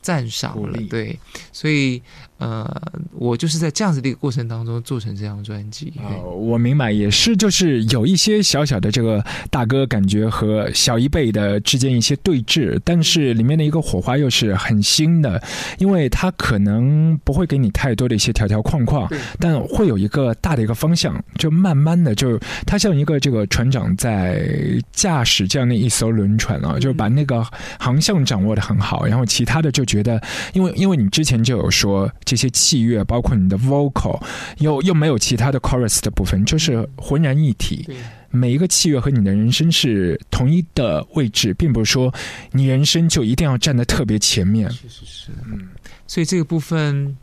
[0.00, 1.18] 赞赏了，对，
[1.52, 2.02] 所以。
[2.38, 2.68] 呃，
[3.12, 5.92] 我就是在这样子的一个过程当中做成这张专辑。
[6.02, 15.40] 哦，我明白，也是就是有一些小小的这个大哥感觉和小一辈的之间一些对峙，但是里面的一个火花又是很新的，
[15.78, 24.44] 因为他可能不会给你太多的一些条条框框，但会有一个大的一个方向，就慢慢的就他像一个这个船长在
[24.92, 27.46] 驾驶这样的一艘轮船啊，就把那个
[27.78, 30.20] 航向掌握的很好，然后其他的就觉得，
[30.52, 32.10] 因为因为你之前就有说。
[32.24, 34.20] 这些器乐，包括你的 vocal，
[34.58, 37.88] 又又没有其他的 chorus 的部分，就是浑然一体。
[38.30, 42.12] 每一个器乐和你的人生是同一的位置，并不是说
[42.50, 44.68] 你人生就一定要站在特别前面。
[44.70, 45.68] 确实是，嗯。
[46.08, 47.16] 所以这个部分，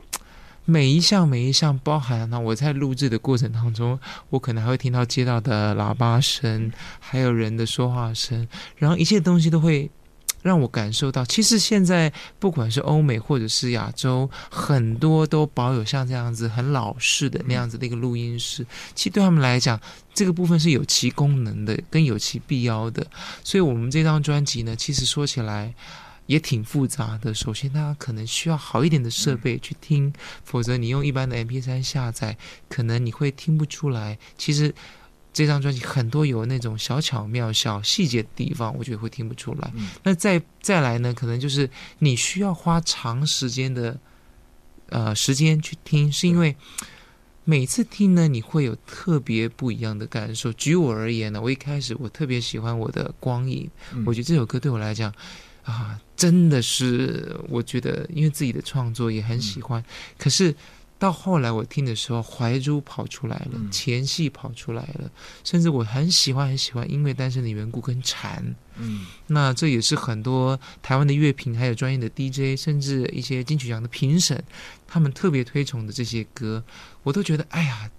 [0.63, 9.91] 每一项每一项包含呢，我在录制的过程当中，我可能还会听到街道的喇叭声，还有人的说话声，然后一切东西都会。
[10.41, 18.65] 让我感受到，其实现在不管是欧美或者是亚洲，很多都保有像这样子很老式的那样子的一个录音室。
[18.95, 19.79] 其实对他们来讲，
[20.13, 23.05] 这个部分是有其功能的，跟有其必要的。
[23.43, 25.73] 所以，我们这张专辑呢，其实说起来
[26.25, 27.33] 也挺复杂的。
[27.33, 30.11] 首先，它可能需要好一点的设备去听，
[30.43, 34.17] 否则你用一般的 MP3 下载，可能你会听不出来。
[34.37, 34.73] 其实。
[35.33, 39.71] 这张专辑很多有那种小巧妙、小细节的地方，我觉得会听不出来。
[40.03, 43.97] 那再再来呢，可能就是你需要花长时间的
[44.89, 46.53] 呃时间去听，是因为
[47.45, 50.51] 每次听呢，你会有特别不一样的感受。
[50.53, 53.69] 举我而言呢，我一开始我特别喜欢我的《光影》，
[54.05, 55.13] 我觉得这首歌对我来讲
[55.63, 59.81] 啊，真的是我觉得因为自己的创作也很喜欢，
[60.17, 60.53] 可是。
[61.01, 65.09] 到后来我听的时候，怀珠跑出来了，前戏跑出来了，
[65.43, 74.43] 甚至我很喜欢很喜欢因为单身的缘故跟蝉，嗯，那这也是很多台湾的乐评，还有专业的 DJ，甚至一些金曲奖的评审，
[74.87, 76.63] 他们特别推崇的这些歌，
[77.01, 77.89] 我都觉得，哎呀，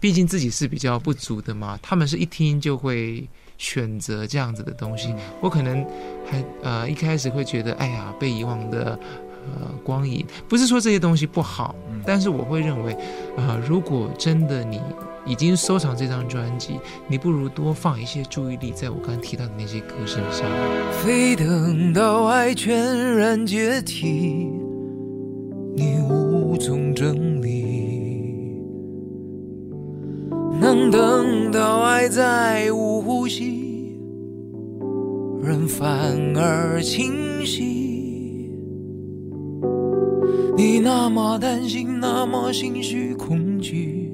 [0.00, 5.84] 毕竟自己是比较不足的嘛，他们是一听就会选择这样子的东西，我可能
[6.26, 8.98] 还呃一开始会觉得，哎呀，被遗忘的。
[9.46, 11.74] 呃，光影不是说这些东西不好，
[12.04, 12.96] 但是我会认为，
[13.36, 14.80] 呃，如果真的你
[15.26, 20.46] 已经收藏这张专辑，你不如多放一些注意力在我刚刚提到的那些歌身上。
[21.02, 24.48] 非等到爱全然解体，
[25.74, 28.60] 你无从整理，
[30.60, 33.96] 能等到爱再无呼吸，
[35.42, 35.88] 人反
[36.36, 37.79] 而清晰。
[40.56, 44.12] 你那么担心，那么心虚恐惧，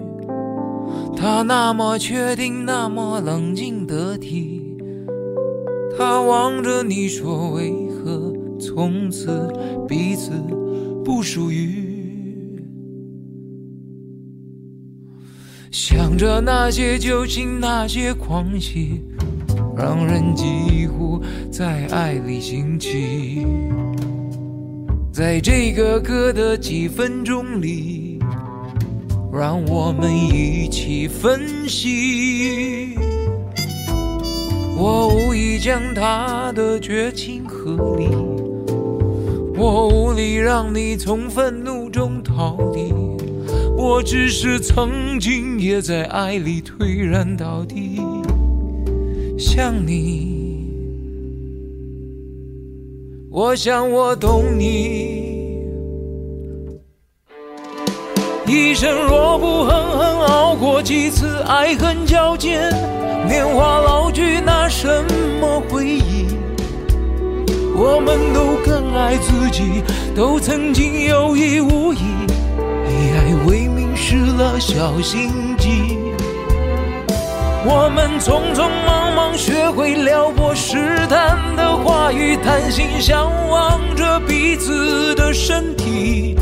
[1.16, 4.62] 他那么确定，那么冷静得体。
[5.98, 9.50] 他望着你说：“为何从此
[9.88, 10.31] 彼此
[11.05, 11.85] 不属于？”
[15.72, 19.02] 想着那些旧情，那些狂喜，
[19.76, 23.46] 让人几乎在爱里兴起。
[25.16, 28.18] 在这个歌的几分钟里，
[29.33, 32.98] 让我们一起分析。
[34.76, 38.11] 我无意将他的绝情合理，
[39.57, 42.92] 我无力让你从愤怒中逃离。
[43.74, 48.02] 我只是曾经也在爱里颓然到底，
[49.38, 50.36] 像你。
[53.37, 55.61] 我想我懂你，
[58.46, 62.70] 一生若不狠狠熬过几次爱恨交煎，
[63.29, 64.88] 年华老去，拿什
[65.38, 66.29] 么回忆？
[67.77, 69.83] 我们都更爱自己，
[70.14, 71.99] 都曾经有意无意，
[72.88, 75.31] 以爱为名失了小心。
[77.68, 86.38] 我们匆匆忙忙学会撩拨试探的话语，贪心相望着彼此的身体，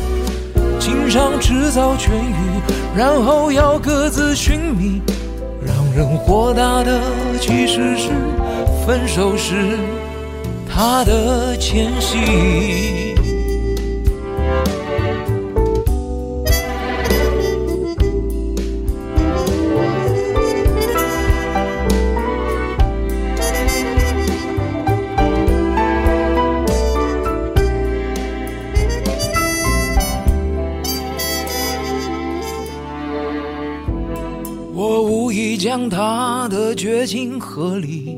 [0.79, 2.61] 情伤迟早痊愈，
[2.95, 5.01] 然后要各自寻觅。
[5.65, 7.01] 让人豁达的
[7.41, 8.11] 其实是
[8.87, 9.79] 分手时
[10.69, 13.14] 他的前夕。
[35.77, 38.17] 将他的绝情合理，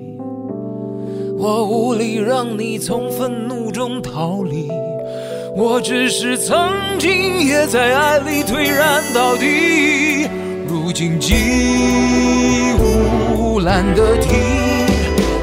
[1.38, 4.69] 我无力让你从愤怒中逃离。
[5.57, 6.55] 我只是曾
[6.99, 10.29] 经也在爱里颓然到底，
[10.69, 11.33] 如今几
[12.77, 14.37] 乎懒得提。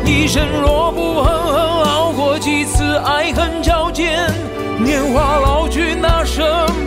[0.05, 4.29] 一生若不狠狠熬过几次爱恨交煎，
[4.77, 6.43] 年华老去，拿什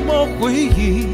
[0.07, 1.09] 么回忆？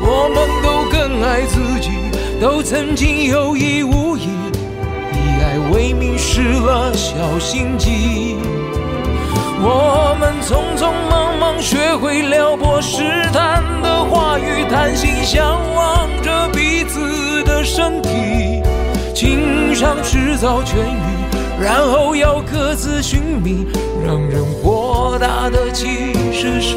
[0.00, 1.99] 我们都更爱自己。
[2.40, 4.30] 都曾经有意无意，
[5.12, 8.38] 以爱为名失了小心机。
[9.62, 18.62] 我们匆匆忙忙学会撩拨试探的话语，贪心相望着彼此的身体，
[19.14, 23.66] 情伤迟早痊愈，然后要各自寻觅。
[24.02, 26.76] 让人豁达的其实是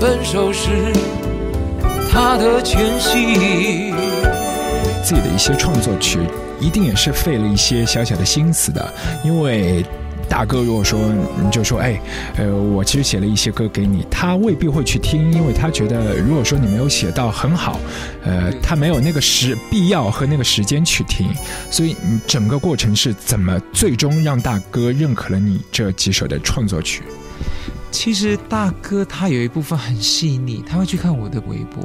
[0.00, 0.70] 分手时
[2.10, 3.92] 他的前夕。
[5.02, 6.18] 自己的一些创作曲，
[6.60, 8.94] 一定也是费了一些小小的心思的。
[9.24, 9.84] 因为
[10.28, 11.00] 大哥如果说
[11.42, 12.00] 你就说，哎，
[12.36, 17.80] 呃，我其实写了一些歌给你，他未必会去听，因为他觉得如果说你没有写到很好，
[18.24, 21.26] 呃，他没有那个时必要和那个时间去听。
[21.68, 27.02] 所以你整个过程是怎么最终让大哥认可了你这几首的创作曲？
[27.90, 31.84] 其实大哥他有一部分很细腻，他会去看我的微博，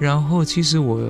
[0.00, 1.08] 然后其实我。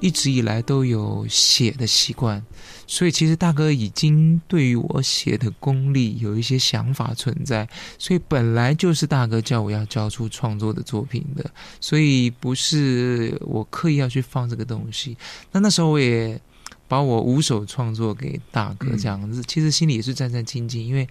[0.00, 2.42] 一直以来都有写的习惯，
[2.86, 15.16] 所以其实大哥已经对于我写的功力有一些想法存在，所以本来就是大哥叫我要交出创作的作品的，所以不是我刻意要去放这个东西。
[15.50, 16.40] 那那时候我也
[16.86, 21.08] 把我五首创作给大哥这样子，其实心里也是战战兢兢，因为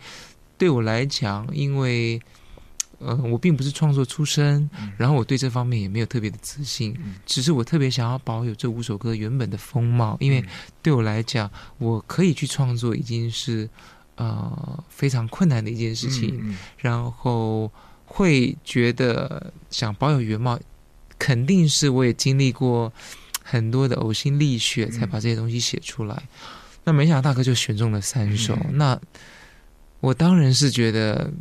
[0.58, 2.22] 对我来讲，因为
[3.00, 4.68] 呃，我并不是创作出身，
[4.98, 10.44] 然后我对这方面也没有特别的自信，只是我特别想要保有这五首歌原本的风貌，因为
[10.82, 13.70] 对我来讲，我可以去创作已经是
[14.16, 17.72] 呃非常困难的一件事情，然后
[18.06, 20.60] 会觉得想保有原貌，
[21.20, 22.92] 肯定是我也经历过
[23.44, 26.24] 很多的呕心沥血才把这些东西写出来。
[26.84, 29.00] 那没想到大哥就选中了三首，那
[30.00, 31.32] 我当然是觉得。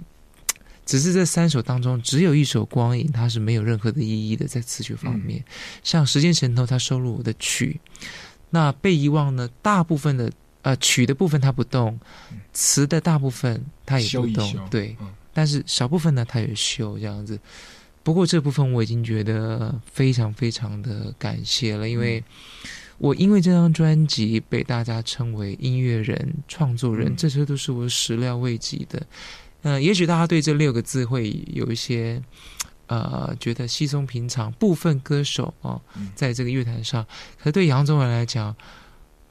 [0.87, 5.45] 只是这三首当中，只有一首《光影》，它是没有任何的意义的，在词曲方面。
[5.83, 7.77] 像《时间神偷》，它收录我的曲；
[8.51, 10.31] 那被遗忘呢，大部分的
[10.63, 11.99] 呃曲的部分它不动，
[12.53, 14.97] 词的大部分它也不动，对。
[15.35, 17.39] 但是少部分呢，它也修这样子。
[18.05, 22.23] 不过这部分我已经觉得非常非常的感谢了，因为
[22.99, 29.05] 我因为这张专辑被大家称为音乐人、创作人，这些都是我始料未及的。
[29.69, 32.23] 嗯，也许大家对这六个字会有一些，
[32.87, 34.53] 呃，觉得稀松平常。
[34.53, 35.83] 部分歌手哦，
[36.15, 37.05] 在这个乐坛上，
[37.37, 38.55] 可是对杨宗纬来讲，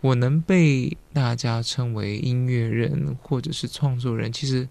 [0.01, 4.67] 我能被大家称为音乐人或者是创作人，其实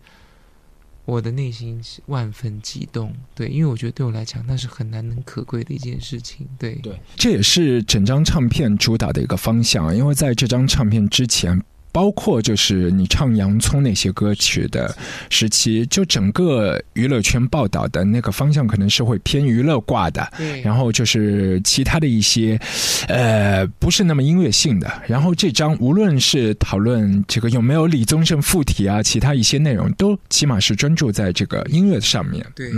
[1.07, 3.15] 我的内心是万分激动。
[3.35, 6.47] 对，因为我觉得对我来讲，那是很难能可贵的一件事情。
[6.59, 9.97] 对，对，这也是整张唱片主打的一个方向。
[9.97, 11.65] 因为在这张唱片之前。
[11.95, 14.93] 包括就是你唱《洋葱》那些歌曲的
[15.31, 20.29] 时期，就整个娱乐圈报道的那个方向可能是会偏娱乐挂的，
[20.65, 22.59] 然后就是其他的一些，
[23.07, 24.93] 呃，不是那么音乐性的。
[25.07, 32.45] 然后这张无论是讨论这个有没有李宗盛附体啊，其他一些内容，都起码是专注在这个音乐上面。
[32.57, 32.73] 对。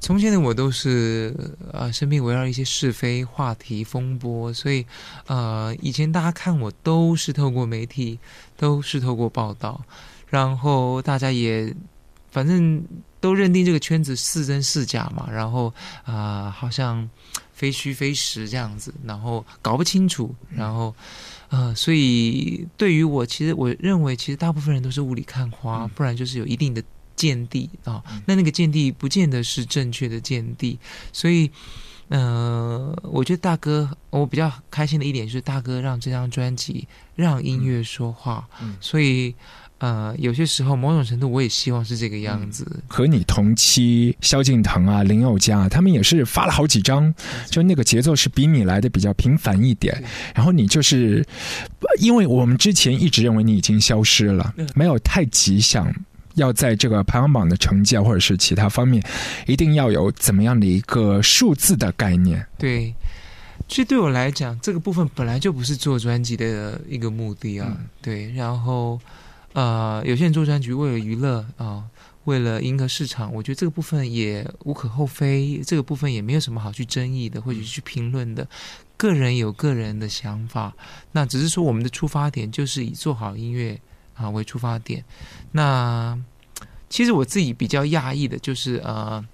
[0.00, 1.34] 从前的我都是
[1.72, 4.86] 呃，身边围绕一些是非话题风波，所以
[5.26, 8.18] 呃，以前大家看我都是透过媒体，
[8.56, 9.84] 都是透过报道，
[10.28, 11.74] 然后大家也
[12.30, 12.82] 反正
[13.20, 15.74] 都认定这个圈子是真是假嘛，然后
[16.04, 17.08] 啊，好像
[17.52, 20.94] 非虚非实这样子，然后搞不清楚，然后
[21.50, 26.82] 呃，所以对于我，其实我认为，其实大部分人都是雾里看花，不然就是有一定的。
[27.18, 30.78] 见地啊，那那个见地不见得是正确的见地，
[31.12, 31.50] 所以，
[32.06, 38.48] 呃，我觉得大哥，我比较开心的一点就是大哥让这张专辑让音乐说话，
[38.80, 39.34] 所以，
[39.78, 42.64] 呃，有些时候某种程度我也希望是这个样子。
[42.86, 47.12] 和你同期萧敬腾啊、林宥嘉，啊他们也是发了好几张，
[47.50, 50.02] 就那个节奏是比你来的比较频繁一点，
[50.34, 51.26] 然后你就是，
[51.98, 55.92] 因为我们之前一直认为你已经消失了，没有太吉祥。
[56.38, 59.04] 要在这个排行榜的成绩啊，或者是其他方面，
[59.46, 62.46] 一定要有怎么样的一个数字的概念？
[62.56, 62.94] 对，
[63.68, 67.76] 其实对我来讲，这个部分本来就不是做专辑的一个目的啊。
[68.00, 68.98] 对，然后
[69.52, 71.84] 呃，有些人做专辑为了娱乐啊，
[72.24, 78.46] 为了迎合市场，我觉得这个部分也无可厚非，这个部分也没有什么好去争议的，或者去评论的。
[78.96, 80.72] 个人有个人的想法，
[81.12, 83.78] 那只是说我们的出发点就是以做好音乐。
[84.20, 85.04] 啊，为出发点。
[85.52, 86.18] 那
[86.88, 89.24] 其实我自己比较讶异的就是，呃，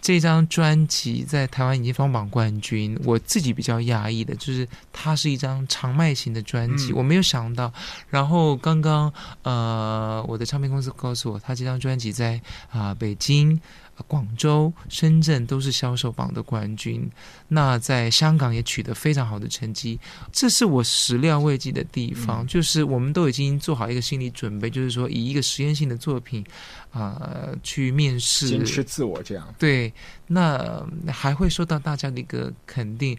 [0.00, 2.98] 这张专辑在台湾已经放榜冠军。
[3.04, 7.72] 我自己比较讶异的就是，它是一张长卖型的专辑，我没有想到。
[8.10, 9.12] 然后刚刚，
[9.42, 12.40] 呃，我的唱片公司告诉我，他这张专辑在
[12.70, 13.60] 啊北京。
[14.06, 17.08] 广州、深圳都是销售榜的冠军，
[17.48, 19.98] 那在香港也取得非常好的成绩，
[20.32, 22.46] 这是我始料未及的地方。
[22.46, 26.44] 就是我们都已经做好一个心理准备，就是说以一个实验性的作品，
[26.90, 29.54] 啊，去面试，坚持自我这样。
[29.58, 29.92] 对，
[30.26, 33.16] 那还会受到大家的一个肯定。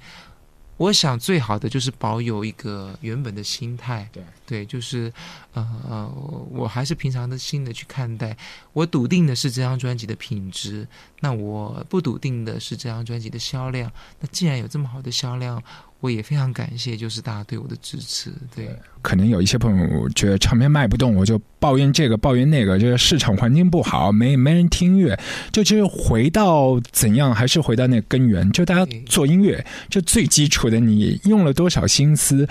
[0.77, 5.11] 我想最好的就是保有一个原本的心态，对对，就是
[5.53, 6.13] 呃呃，
[6.51, 8.35] 我还是平常的心的去看待。
[8.73, 10.85] 我笃定的是这张专辑的品质，
[11.21, 13.89] 那我不笃定的是这张专辑的销量。
[14.19, 15.63] 那既然有这么好的销量，
[16.05, 18.31] 我也非常感谢，就是大家对我的支持。
[18.55, 18.69] 对，
[19.01, 25.19] 可能有一些朋友觉得唱片卖不动，我就抱怨这个抱怨那个，就是市场环境不好，没没人听音乐。
[25.51, 32.47] 就其实回到怎样，还是回到那个根源，就大家做音乐，就最基础的，你用了多少心思，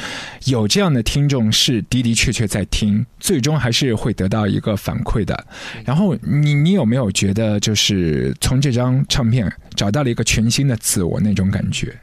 [0.46, 5.46] 有这样的听众是的的确确在听，最终还是会得到一个反馈的。
[5.84, 11.96] 然后你你有没有觉得，就是从这张唱片找到了一个全新的自我那种感觉？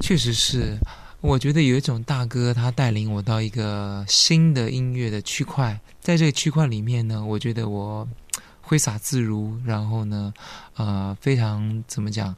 [0.00, 0.78] 确实是，
[1.20, 8.06] 我觉得有一种大哥，他带领我到一个新的音乐的区块，在这个区块里面呢，我觉得我
[8.60, 10.32] 挥洒自如，然后呢，
[10.76, 12.34] 呃，非常怎么讲，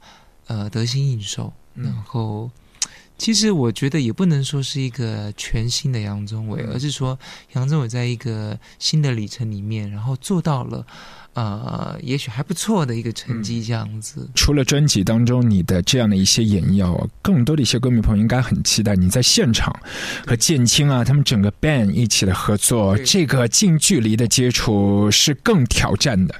[0.46, 2.50] 呃，得心应手，然后
[3.20, 7.18] 其实我觉得也不能说是一个全新的杨宗纬，而是说
[7.52, 10.86] 杨宗纬在一个新的里程里面，然后做到了，
[11.34, 14.26] 呃，也许还不错的一个成绩这样子。
[14.34, 19.70] 除了专辑当中你的这样的一些演绎哦，更多的一些歌迷朋友应该很期待你在现场
[20.26, 26.34] 和建青啊他们整个 band 一起的合作，这个近距离的接触是更挑战的。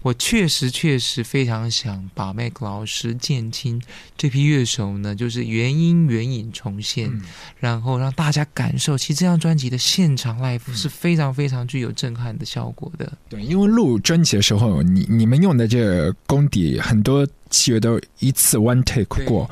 [0.00, 3.82] 我确实确实非常想把 Mac 老师、建青
[4.16, 7.10] 这批乐手呢，就是原音原影重现，
[7.58, 13.12] 然后让大家感受，其实这张专辑的现场 live 是非常非常具有震撼的效果的。
[13.28, 19.50] 对，因为录专辑的时候，你你们用的这个功底，很多器乐都一次 one take 过，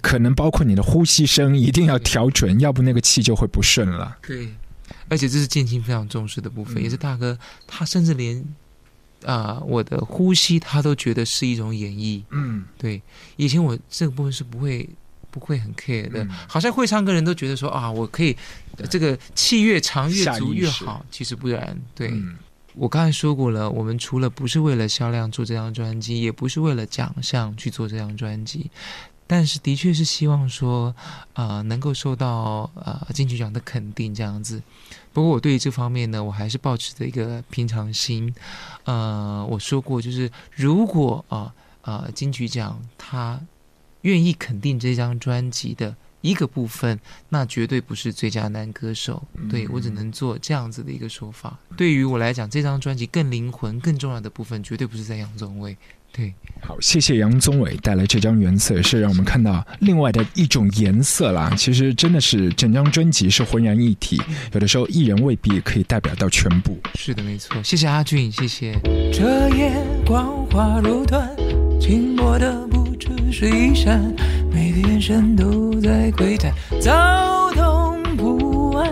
[0.00, 4.16] 可能包括你的呼吸声一定要调准，要不那个气就会不顺了。
[4.24, 4.48] 对，
[5.08, 8.42] 而且这是建青非常重视的部分，也是大哥他甚至连。
[9.24, 12.22] 啊，我的呼吸，他都觉得是一种演绎。
[12.30, 13.00] 嗯，对，
[13.36, 14.88] 以前我这个部分是不会
[15.30, 18.36] 不会很 care 的，好像会唱歌人都觉得说啊，我可以
[18.88, 21.76] 这个气越长越足越好，其实不然。
[21.94, 22.12] 对
[22.74, 28.70] 我刚才说过了，我们除了不是为了销量做这张专辑，也不是为了奖项去做这张专辑。
[29.26, 30.94] 但是，的确是希望说，
[31.32, 34.60] 呃，能够受到呃金曲奖的肯定这样子。
[35.14, 38.34] 不过，我对于这方面呢，我还是保持着一个平常心。
[38.82, 43.40] 呃，我说过，就是如果啊啊金曲奖他
[44.02, 46.98] 愿意肯定这张专辑的一个部分，
[47.28, 49.22] 那绝对不是最佳男歌手。
[49.48, 51.56] 对我只能做这样子的一个说法。
[51.76, 55.76] 对于我来讲，这张专辑更灵魂、更重要的部分，绝对不是在杨宗纬。
[56.16, 61.52] 对，好，谢谢杨宗纬带来这张原色，是让我们看到另外的一种颜色啦。
[61.56, 66.78] 其实真的是整张专辑是浑然一体，有的时候一人未必可以代表到全部。
[66.94, 67.60] 是的，没错。
[67.64, 68.78] 谢谢阿俊，谢谢。
[69.12, 69.72] 这夜
[70.06, 71.26] 光华如缎，
[71.80, 74.00] 经过的不只是衣衫，
[74.52, 78.88] 每个眼神都在窥探，躁动不安。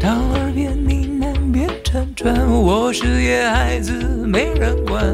[0.00, 3.92] 到耳边呢喃变辗转，我是野孩子，
[4.26, 5.04] 没人管。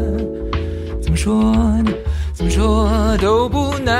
[1.17, 1.55] 说？
[2.35, 3.95] 怎么说都不难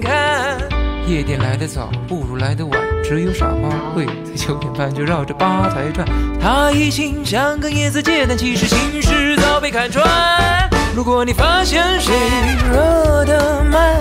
[0.00, 0.58] 看。
[1.06, 2.78] 夜店来得早，不如来得晚。
[3.02, 6.06] 只有傻瓜会在九点半就绕着吧台转。
[6.38, 10.06] 他一心想跟叶子借，但其实心事早被看穿。
[10.94, 12.12] 如果你发现谁
[12.70, 13.96] 热得慢，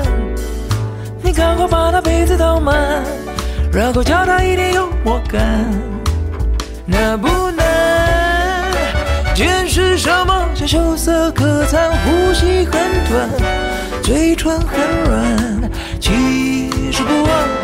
[1.24, 2.76] 你赶快把他杯子倒满，
[3.72, 5.42] 然后教他一点幽默感。
[6.86, 7.97] 那不难。
[9.38, 11.92] 见识什么叫秀色可餐？
[12.04, 12.74] 呼吸很
[13.08, 13.30] 短，
[14.02, 16.12] 嘴唇很软，其
[16.92, 17.57] 实不忘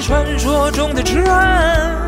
[0.00, 2.06] 传说中的痴汉，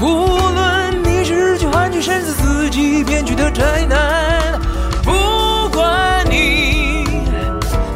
[0.00, 4.58] 不论你是日剧韩剧甚至自己编剧的宅男，
[5.04, 7.04] 不管你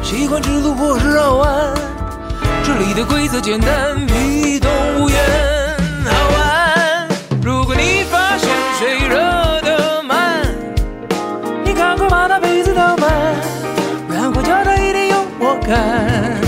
[0.03, 1.75] 喜欢直路或是绕弯，
[2.63, 4.71] 这里的规则简单，比动
[5.01, 5.19] 物园
[6.05, 7.09] 好玩。
[7.43, 8.49] 如果你发现
[8.79, 9.19] 水热。
[12.09, 13.09] 把那杯子倒满，
[14.09, 16.40] 然后叫他一点幽默感，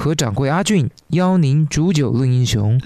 [0.00, 2.80] 和掌柜阿俊邀您煮酒论英雄。